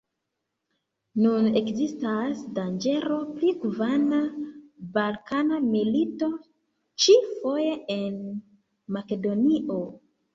Nun 1.23 1.47
ekzistas 1.59 2.39
danĝero 2.59 3.17
pri 3.33 3.51
kvina 3.65 4.21
Balkan-milito, 4.95 6.31
ĉi-foje 7.05 7.75
en 7.97 8.17
Makedonio. 8.97 9.79